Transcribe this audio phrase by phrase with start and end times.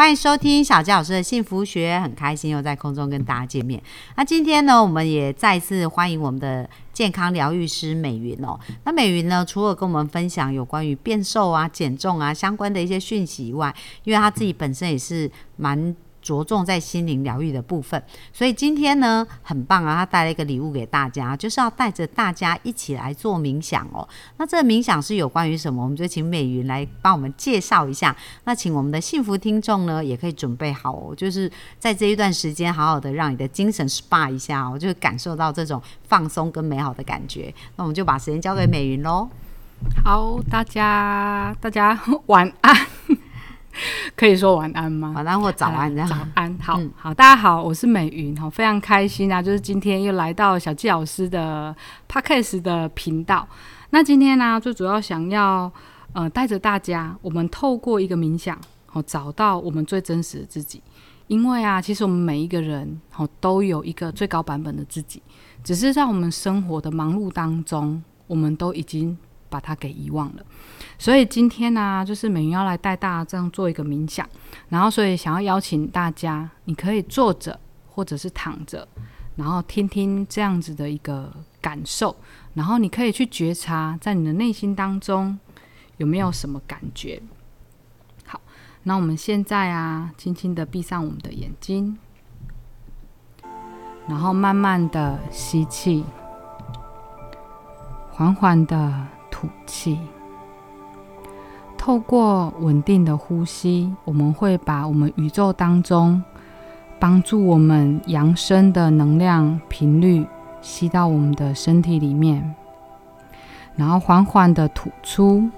[0.00, 3.82] 欢迎收听小佳老师的幸福学，很开心又在空中跟大家见面。
[4.16, 8.58] 那今天呢，我们也再次欢迎我们的健康疗愈师美云哦。
[8.84, 15.94] 那美云呢，除了跟我们分享有关于变瘦啊、减重啊相关的一些讯息以外，因为她自己本身也是蛮。
[16.22, 19.96] 着重在心灵疗愈的部分，所以今天呢很棒啊！
[19.96, 24.06] 他带了一个礼物给大家，就是要带着大家一起来做冥想哦。
[24.36, 25.82] 那这个冥想是有关于什么？
[25.82, 28.14] 我们就请美云来帮我们介绍一下。
[28.44, 37.52] 那请我们的幸福听众呢也可以准备好哦，就是在这一段时间好好的让你的精神 SPA 一下哦，就感受到这种放松跟美好的感觉。
[37.76, 39.28] 那我们就把时间交给美云喽。
[40.04, 42.99] 好，大家大家晚安。
[44.16, 45.12] 可以说晚安吗？
[45.14, 46.58] 晚安或早安，早安。
[46.58, 49.40] 好好，大家好，我是美云，好，非常开心啊！
[49.40, 51.74] 就是今天又来到小纪老师的
[52.08, 53.46] podcast 的频道。
[53.90, 55.70] 那今天呢，最主要想要
[56.12, 60.82] 呃带着大家，我们透过一个冥想，好找到我们最真实的自己。
[61.28, 65.22] 因为啊，其实我们每一个人好都有一个最高版本的自己，
[65.62, 69.16] 只是在我们生活的忙碌当中，我们都已经
[69.50, 70.42] 把它给遗忘了。
[70.98, 74.26] 所以今天呢，就是美云要来带大家这样做一个冥想，
[74.68, 78.86] 然后所以想要邀请大家，你可以坐着或者是躺着，
[79.36, 82.14] 然后听听这样子的一个感受，
[82.54, 85.38] 然后你可以去觉察在你的内心当中
[85.96, 87.20] 有没有什么感觉。
[88.26, 88.40] 好，
[88.84, 91.98] 那我们现在啊，轻轻的闭上我们的眼睛，
[94.06, 96.04] 然后慢慢的吸气，
[98.10, 99.06] 缓缓的
[99.40, 99.98] 吐气。
[101.78, 106.22] 透过稳定的呼吸，我们会把我们宇宙当中
[106.98, 110.26] 帮助我们扬升的能量频率
[110.60, 112.54] 吸到我们的身体里面，
[113.76, 115.48] 然后缓缓的吐出，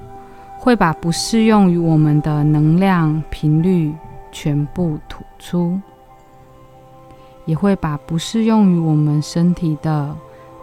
[0.59, 3.93] 会把不适用于我们的能量频率
[4.31, 5.81] 全部吐出，
[7.47, 10.17] 也会把不适用于我们身体的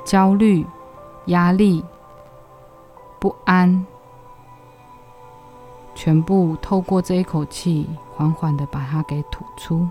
[0.06, 0.66] 焦虑、
[1.25, 1.84] 压力、
[3.19, 3.85] 不安。
[5.94, 9.85] 全部透过这一口气，缓缓的把它给吐出。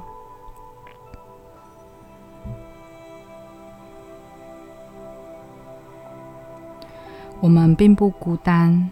[7.40, 8.90] 我们并不孤单，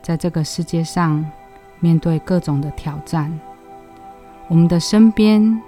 [0.00, 1.28] 在这个世界上，
[1.80, 3.38] 面对各种的挑战，
[4.48, 5.60] 我们的身边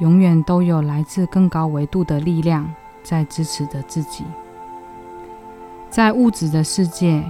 [0.00, 2.68] 永远都有来自更高维度的力量
[3.02, 4.24] 在支持着自己。
[5.94, 7.24] 在物质的世界。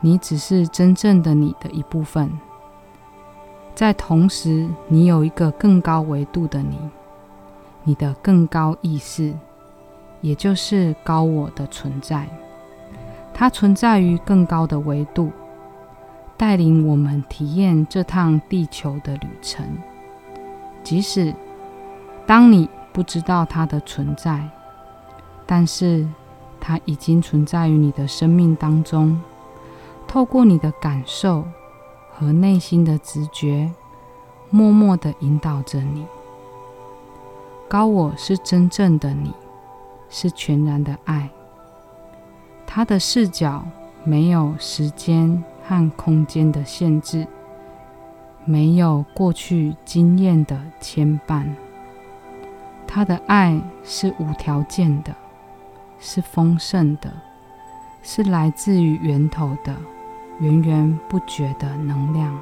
[0.00, 2.28] 你只是真正的你的一部分，
[3.72, 6.76] 在同时，你有一个更高维度的你，
[7.84, 9.32] 你的更高意识，
[10.22, 12.26] 也就是高我的存在，
[13.32, 15.30] 它存在于更高的维度，
[16.36, 19.64] 带领我们体验这趟地球的旅程。
[20.82, 21.32] 即使
[22.26, 24.48] 当你不知道它的存在，
[25.46, 26.08] 但是
[26.60, 29.20] 它已经存在于你的生命当中。
[30.06, 31.44] 透过你的感受
[32.10, 33.72] 和内心的直觉，
[34.50, 36.04] 默默的引导着你。
[37.68, 39.32] 高我是真正的你，
[40.08, 41.30] 是全然的爱。
[42.66, 43.64] 他的视角
[44.02, 47.26] 没有时间和空间的限制，
[48.44, 51.46] 没有过去经验的牵绊。
[52.88, 55.14] 他的爱是无条件的，
[56.00, 57.12] 是丰盛的，
[58.02, 59.76] 是来自于源头的。
[60.40, 62.40] 源源不绝的能量，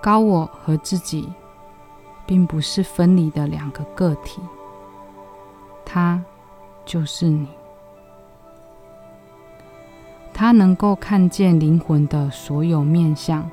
[0.00, 1.30] 高我和自己
[2.24, 4.40] 并不是分离的两个个体，
[5.84, 6.18] 它
[6.86, 7.46] 就是你。
[10.32, 13.50] 它能够看见灵魂的所有面相，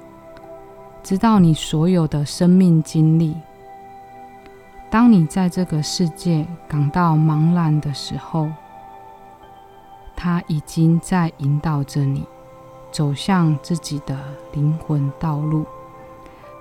[1.03, 3.35] 知道你所有的生命经历。
[4.95, 8.49] 当你在这个世界感到茫然的时候，
[10.15, 12.25] 他已经在引导着你
[12.93, 14.17] 走向自己的
[14.53, 15.65] 灵魂道路。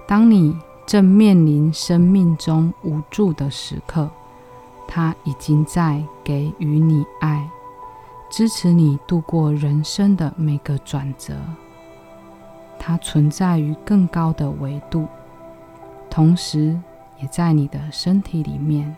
[0.09, 4.11] 当你正面临生命中无助的时刻，
[4.89, 7.49] 他已经在给予你爱，
[8.29, 11.35] 支持你度过人生的每个转折。
[12.81, 15.07] 它存在于更高的维度，
[16.11, 16.77] 同时
[17.19, 18.95] 也在你的身体里面。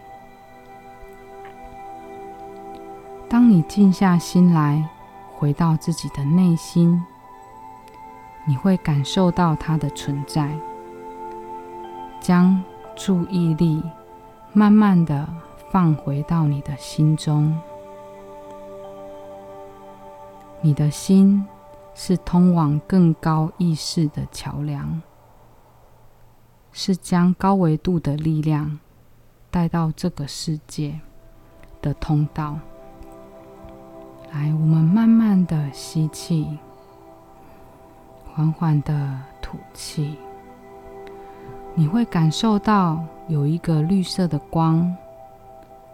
[3.29, 4.89] 当你静下心来，
[5.37, 7.05] 回到自己的内心，
[8.47, 10.51] 你会感受到它的存在。
[12.21, 12.61] 将
[12.97, 13.83] 注意力
[14.53, 15.29] 慢慢的
[15.71, 17.57] 放回到你的心中。
[20.61, 21.47] 你的心
[21.95, 25.01] 是通往更高意识的桥梁，
[26.79, 28.79] 是将高维度的力量
[29.51, 31.01] 带到这个世界
[31.81, 32.59] 的通道。
[34.31, 36.47] 来，我们慢慢的吸气，
[38.27, 40.17] 缓缓的吐气。
[41.75, 44.95] 你会感受到有一个绿色的光，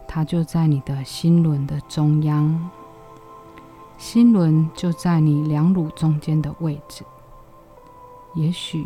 [0.08, 2.69] 它就在你的心轮的中央。
[3.99, 7.05] 心轮就在你两乳中间的位置。
[8.35, 8.85] 也许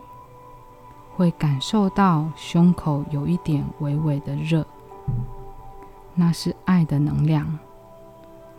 [1.16, 4.66] 会感受到胸口有一点微微的热，
[6.14, 7.58] 那是爱的能量。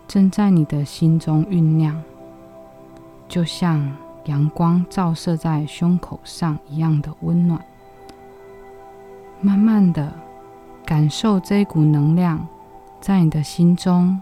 [0.07, 2.01] 正在你的心中酝酿，
[3.27, 3.95] 就像
[4.25, 7.63] 阳光照射在胸口上一样的温暖。
[9.39, 10.11] 慢慢的
[10.83, 12.47] 感受这股能量
[12.99, 14.19] 在你的心中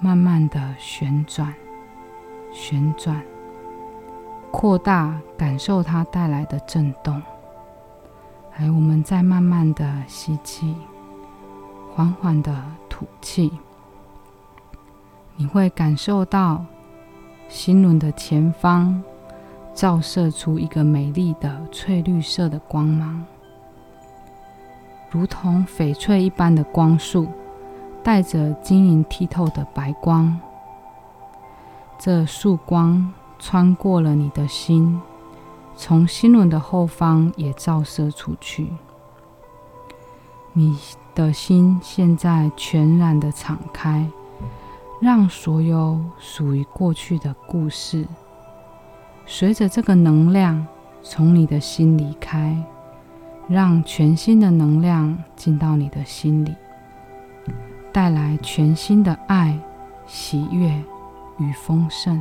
[0.00, 1.52] 慢慢的旋转、
[2.50, 3.20] 旋转、
[4.50, 7.20] 扩大，感受它带来的震动。
[8.58, 10.74] 来，我们再慢慢的吸气，
[11.94, 12.52] 缓缓的
[12.88, 13.52] 吐气。
[15.36, 16.64] 你会感受到
[17.48, 19.00] 心轮的前方
[19.72, 23.24] 照射出一个美丽的翠绿色的光芒，
[25.08, 27.28] 如同翡翠一般的光束，
[28.02, 30.36] 带着晶莹剔透的白光。
[31.96, 35.00] 这束光穿过了你的心，
[35.78, 38.68] 从心轮的后方也照射出去。
[40.52, 40.76] 你
[41.14, 44.06] 的心现在全然的敞开。
[45.00, 48.04] 让所有属于过去的故事，
[49.26, 50.66] 随着这个能量
[51.04, 52.60] 从你的心离开，
[53.46, 56.52] 让全新的能量进到你的心里，
[57.92, 59.56] 带来全新的爱、
[60.04, 60.68] 喜悦
[61.38, 62.20] 与丰盛。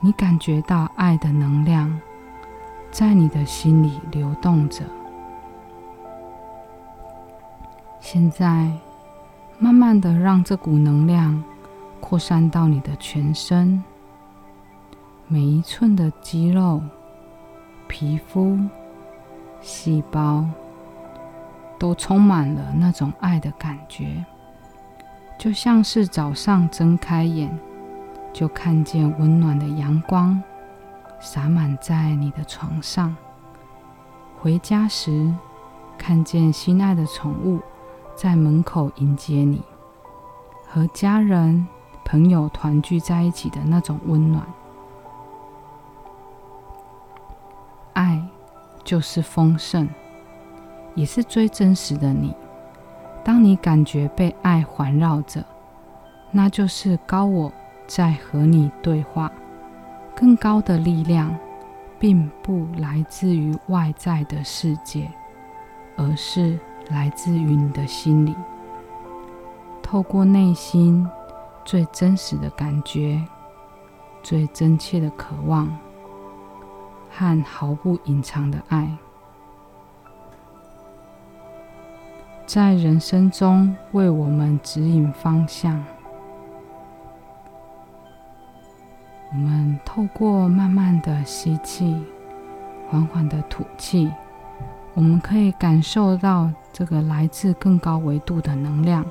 [0.00, 2.00] 你感觉到爱的能量
[2.90, 4.84] 在你的心里流动着。
[8.00, 8.70] 现在，
[9.58, 11.42] 慢慢的让这股能量。
[12.02, 13.84] 扩散到你的全身，
[15.28, 16.82] 每一寸的肌肉、
[17.86, 18.58] 皮肤、
[19.60, 20.44] 细胞，
[21.78, 24.24] 都充满了那种爱的感觉，
[25.38, 27.56] 就像是早上睁开眼
[28.32, 30.42] 就看见温暖的阳光
[31.20, 33.14] 洒满在你的床上，
[34.40, 35.32] 回家时
[35.96, 37.60] 看见心爱的宠物
[38.16, 39.62] 在门口迎接你，
[40.66, 41.66] 和家人。
[42.02, 44.44] 朋友团聚在一起的那种温暖，
[47.92, 48.20] 爱
[48.82, 49.88] 就是丰盛，
[50.96, 52.34] 也是最真实的你。
[53.22, 55.44] 当你感觉被爱环绕着，
[56.32, 57.52] 那就是高我
[57.86, 59.30] 在和你对话。
[60.20, 61.34] 更高的力量，
[61.98, 65.10] 并不来自于外在的世界，
[65.96, 68.34] 而是来自于你的心里，
[69.82, 71.08] 透过内心。
[71.62, 73.22] 最真实的感觉，
[74.22, 75.68] 最真切的渴望，
[77.10, 78.90] 和毫不隐藏的爱，
[82.44, 85.82] 在人生中为我们指引方向。
[89.32, 91.96] 我们透过慢慢的吸气，
[92.88, 94.10] 缓缓的吐气，
[94.94, 99.04] 我们可以感受到这个来自更高维度的能量。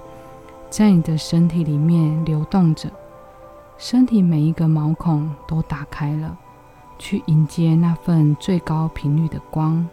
[0.70, 2.90] 在你的身体里面流动着，
[3.78, 6.38] 身体每一个毛孔都打开了，
[6.98, 9.88] 去迎接那份最高频率的光。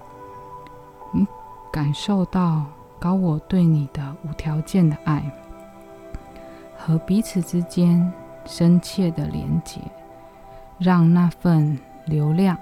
[1.12, 1.24] 你
[1.72, 2.64] 感受到
[2.98, 5.22] 高我对你的无条件的爱，
[6.76, 8.12] 和彼此之间
[8.44, 9.80] 深切的连接，
[10.78, 12.56] 让那份流量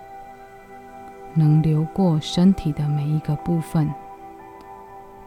[1.34, 3.88] 能流过身体的每一个部分，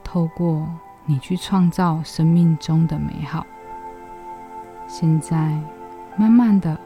[0.03, 0.67] 透过。
[1.09, 3.45] 你去创造生命中的美好。
[4.89, 5.57] 现在，
[6.17, 6.77] 慢慢的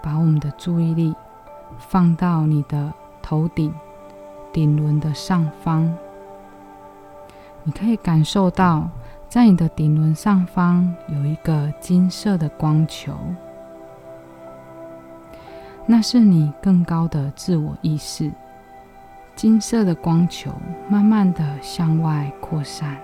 [0.00, 1.12] 把我们的注意力
[1.76, 3.74] 放到你的头顶
[4.52, 5.92] 顶轮的上方。
[7.64, 8.88] 你可以感受到，
[9.28, 13.12] 在你的顶轮上方有一个金色的光球，
[15.92, 18.32] 那是你更高的自我意识。
[19.36, 20.50] 金色的光球
[20.88, 22.96] 慢慢的向外扩散。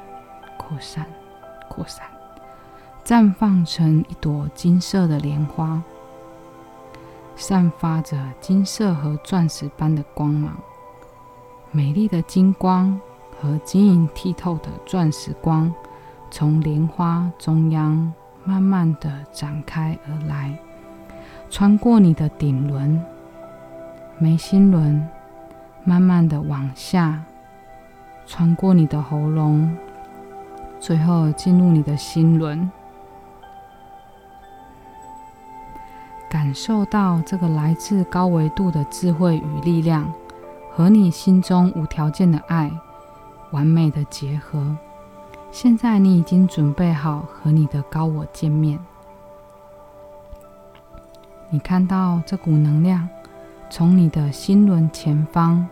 [0.57, 1.04] 扩散，
[1.68, 2.07] 扩散，
[3.04, 5.83] 绽放成一朵金色的莲花，
[7.37, 10.57] 散发着金色和钻石般的光芒。
[11.71, 12.99] 美丽的金光
[13.38, 15.71] 和晶莹剔透的钻石光，
[16.30, 18.11] 从莲花中央
[18.45, 20.59] 慢慢的展开而来，
[21.50, 23.02] 穿过你的顶轮、
[24.19, 25.09] 眉心轮，
[25.83, 27.23] 慢慢的往下
[28.26, 29.75] 穿过你的喉咙，
[30.78, 32.71] 最后进入你的心轮，
[36.28, 40.12] 感受到这个来自高维度的智慧与力量，
[40.71, 42.71] 和你心中无条件的爱
[43.52, 44.76] 完美的结合。
[45.50, 48.78] 现在你已经准备好和你的高我见面。
[51.50, 53.09] 你看到这股能量
[53.71, 55.67] 从你的心轮前方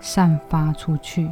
[0.00, 1.30] 散发出去，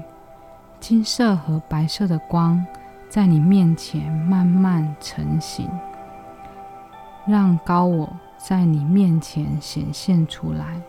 [0.79, 2.65] 金色和白色的光
[3.09, 5.69] 在你面前慢慢成型，
[7.27, 10.81] 让高我在你面前显现出来。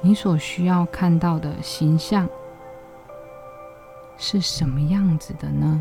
[0.00, 2.28] 你所需要看到的形象
[4.16, 5.80] 是什么样子的呢？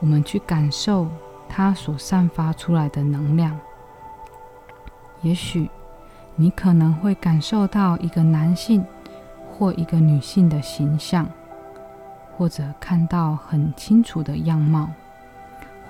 [0.00, 1.08] 我们去感受
[1.46, 3.58] 它所散发出来的能量。
[5.26, 5.68] 也许
[6.36, 8.84] 你可能会感受到一个男性
[9.50, 11.26] 或一个女性的形象，
[12.36, 14.88] 或者看到很清楚的样貌，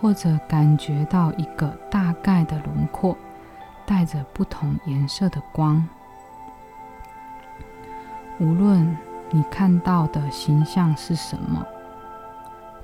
[0.00, 3.14] 或者感觉到一个大概的轮廓，
[3.84, 5.86] 带着不同颜色的光。
[8.40, 8.96] 无论
[9.30, 11.62] 你看到的形象是什么。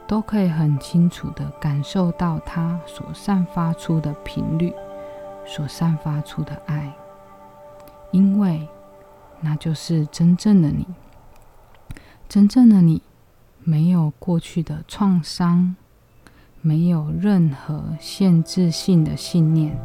[0.05, 4.71] 都可以很清楚的感受到它所散发出的频率，
[5.45, 6.93] 所散发出的爱，
[8.11, 8.69] 因为
[9.41, 10.87] 那就是真正的你。
[12.29, 13.03] 真正的你
[13.63, 15.77] 没有过去的创伤，
[16.61, 19.79] 没有任何限制性的信念，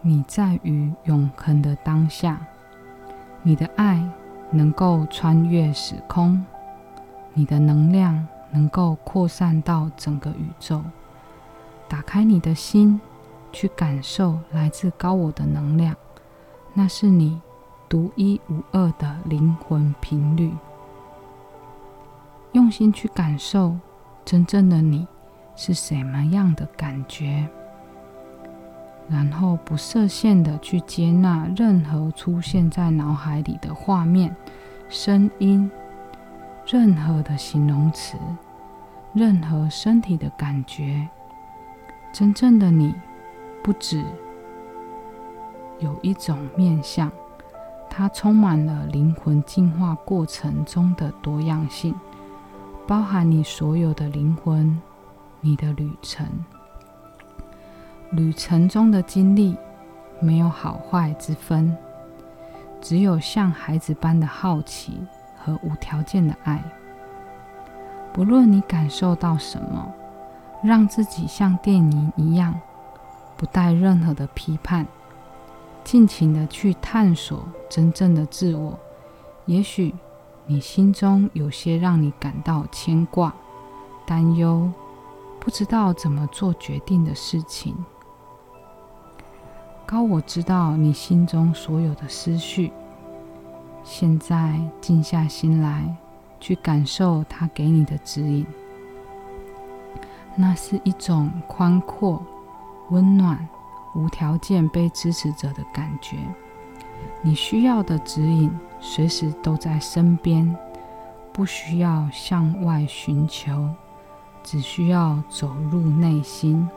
[0.00, 2.44] 你在于永恒的当下，
[3.42, 4.10] 你的爱
[4.50, 6.44] 能够穿越时空。
[7.34, 10.82] 你的能量能够扩散到整个宇宙，
[11.92, 12.98] 打开你的心，
[13.52, 15.94] 去感受来自高我的能量，
[16.72, 17.38] 那是你
[17.86, 20.50] 独一无二的灵魂频率。
[22.52, 23.76] 用心去感受
[24.24, 25.06] 真正的你
[25.54, 27.46] 是什么样的感觉，
[29.06, 34.34] 然后不设限的去接纳任何出现在脑海里的画面、
[34.88, 35.70] 声音。
[36.64, 38.16] 任何的形容词，
[39.12, 41.06] 任何身体的感觉，
[42.12, 42.94] 真正的你，
[43.62, 44.04] 不止
[45.78, 47.10] 有一种面相，
[47.88, 51.94] 它充满了灵魂进化过程中的多样性，
[52.86, 54.80] 包含你所有的灵魂，
[55.40, 56.26] 你的旅程，
[58.10, 59.56] 旅程中的经历
[60.20, 61.76] 没有好坏之分，
[62.80, 65.00] 只有像孩子般的好奇。
[65.44, 66.62] 和无条件的爱，
[68.12, 69.92] 不论你感受到什么，
[70.62, 72.58] 让自己像电影一样，
[73.36, 74.86] 不带任何的批判，
[75.82, 78.78] 尽情的去探索真正的自我。
[79.46, 79.92] 也许
[80.46, 83.34] 你心中有些让你感到牵挂、
[84.06, 84.70] 担忧，
[85.40, 87.74] 不知道怎么做决定的事情。
[89.84, 92.72] 高我知道你心中所有的思绪。
[93.82, 95.96] 现在静下心来，
[96.38, 98.46] 去感受他给你的指引。
[100.34, 102.22] 那是一种宽阔、
[102.90, 103.48] 温暖、
[103.94, 106.16] 无条件被支持者的感觉。
[107.20, 110.56] 你需要的指引随时都在身边，
[111.32, 113.68] 不需要向外寻求，
[114.42, 116.68] 只需要走入内心，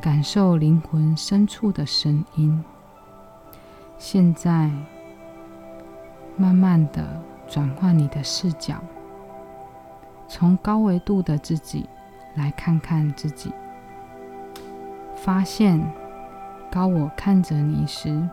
[0.00, 2.64] 感受灵魂深处的声音。
[3.98, 4.70] 现在。
[6.36, 8.74] 慢慢的转换你的视角，
[10.26, 11.88] 从高维度的自己
[12.34, 13.52] 来看看自己，
[15.16, 15.80] 发现
[16.70, 18.28] 高我看着你时，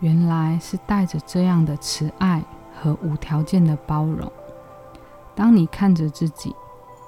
[0.00, 2.42] 原来是带着这样的慈爱
[2.74, 4.30] 和无条件的包容。
[5.34, 6.54] 当你看着自己，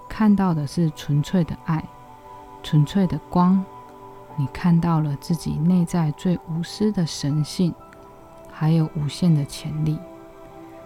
[0.08, 1.82] 看到的是纯粹的爱，
[2.62, 3.64] 纯粹的光，
[4.36, 7.74] 你看到了自己内在最无私的神性。
[8.50, 9.96] 还有无限的潜力。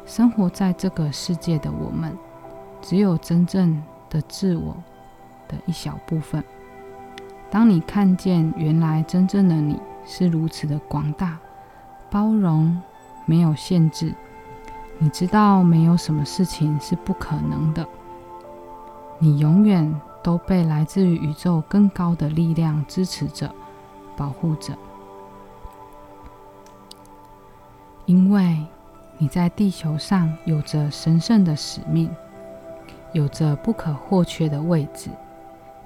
[0.05, 2.15] 生活在这个世界的我们，
[2.83, 4.77] 只有真正的自我
[5.49, 6.45] 的一小部分。
[7.51, 11.39] 当你看见原来真正的你是如此的广大、
[12.11, 12.81] 包容、
[13.25, 14.13] 没有限制，
[14.99, 17.87] 你知道没有什么事情是不可能的。
[19.19, 23.55] 你永远都被来自于宇宙更高的力量支持着、
[24.17, 24.77] 保护着。
[28.07, 28.59] 因为
[29.19, 32.11] 你在地球上有着神圣的使命，
[33.13, 35.11] 有着不可或缺的位置，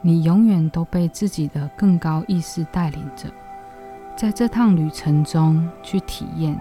[0.00, 3.28] 你永远都被自己的更高意识带领着，
[4.16, 6.58] 在这趟旅程中去体验、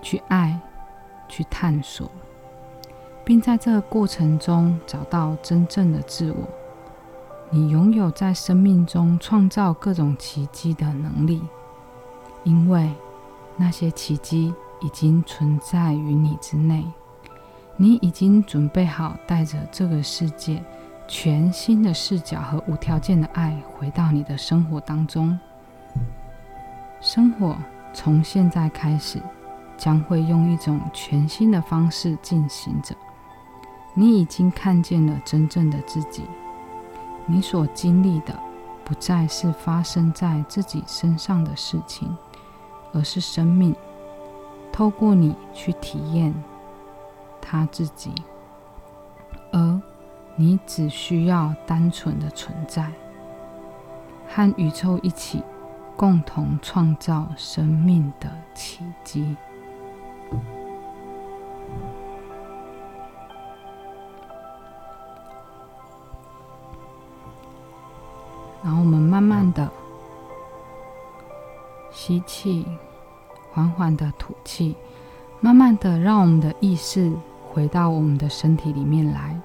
[0.00, 0.58] 去爱、
[1.28, 2.10] 去探索，
[3.24, 6.48] 并在这个过程中找到真正的自我。
[7.50, 11.42] 你拥有在生命中创造各种奇迹的能力，
[12.44, 12.92] 因为
[13.56, 16.84] 那些奇迹已经存在于你之内。
[17.80, 20.60] 你已经准备好带着这个世界
[21.06, 25.38] 全新的视角和无条件的爱回到你的生活当中。
[27.00, 27.56] 生活
[27.94, 29.22] 从现在开始
[29.76, 32.96] 将会用一种全新的方式进行着。
[33.94, 36.24] 你已经看见了真正的自己。
[37.26, 38.36] 你所经历的
[38.84, 42.16] 不再是发生在自己身上的事情，
[42.92, 43.72] 而是生命
[44.72, 46.34] 透过你去体验
[47.40, 48.12] 他自己，
[49.52, 49.80] 而
[50.36, 52.90] 你只需要单纯的存在，
[54.28, 55.42] 和宇宙一起
[55.96, 59.36] 共同创造生命的奇迹。
[68.62, 69.70] 然后我们慢慢的
[71.90, 72.66] 吸气，
[73.52, 74.76] 缓缓的吐气，
[75.40, 77.12] 慢慢的让我们的意识
[77.48, 79.38] 回到我们的身体里面来。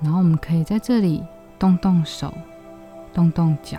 [0.00, 1.22] 然后我们可以在这里
[1.58, 2.32] 动动手，
[3.12, 3.78] 动动脚。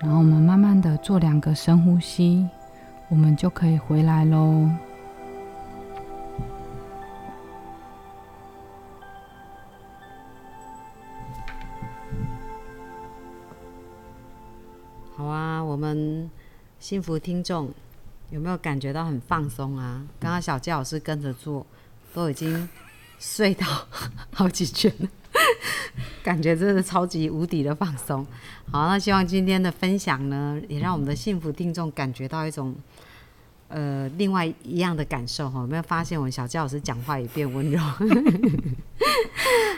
[0.00, 2.48] 然后我们慢慢的做两个深呼吸，
[3.08, 4.68] 我们就可以回来喽。
[15.16, 16.30] 好啊，我们
[16.78, 17.68] 幸福听众
[18.30, 20.02] 有没有感觉到很放松啊？
[20.18, 21.66] 刚刚小鸡老师跟着做，
[22.14, 22.68] 都已经
[23.18, 23.66] 睡到
[24.32, 25.08] 好几圈了，
[26.22, 28.26] 感觉真的超级无敌的放松。
[28.70, 32.74] 好，那希望今天的分享呢，也让我们的幸福听众感觉到一种
[33.70, 35.60] 呃另外一样的感受哈。
[35.60, 37.80] 有没有发现我们小纪老师讲话也变温柔？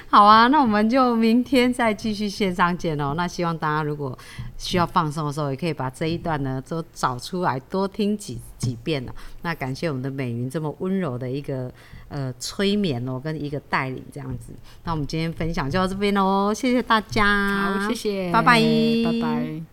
[0.08, 3.14] 好啊，那我们就明天再继续线上见哦。
[3.16, 4.18] 那希望大家如果
[4.58, 9.12] 需要放松的时候，也可以把这一段呢都找出来多听几几遍哦。
[9.40, 11.72] 那感谢我们的美云这么温柔的一个
[12.08, 14.52] 呃催眠哦，跟一个带领这样子。
[14.84, 18.60] 那我们今天分享就到这边喽，谢谢大家，好，谢谢，拜拜，
[19.04, 19.71] 拜拜。